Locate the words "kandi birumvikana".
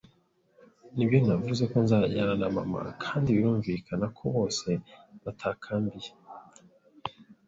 3.03-4.05